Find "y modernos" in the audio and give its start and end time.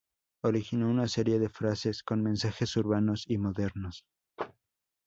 3.27-4.03